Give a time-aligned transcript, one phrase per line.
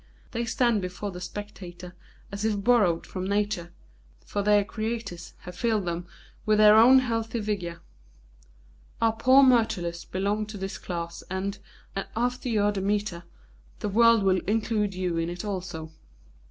[0.31, 1.93] They stand before the spectator
[2.31, 3.71] as if borrowed from Nature,
[4.25, 6.07] for their creators have filled them
[6.43, 7.81] with their own healthy vigour.
[8.99, 11.59] Our poor Myrtilus belonged to this class and,
[12.15, 13.25] after your Demeter,
[13.77, 15.91] the world will include you in it also."